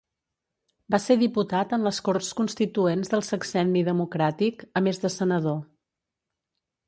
Va 0.93 0.99
ser 1.01 1.17
diputat 1.23 1.75
en 1.77 1.83
les 1.87 1.99
Corts 2.07 2.29
constituents 2.39 3.11
del 3.13 3.23
Sexenni 3.27 3.83
Democràtic, 3.91 4.65
a 4.81 4.85
més 4.87 5.03
de 5.05 5.11
senador. 5.19 5.61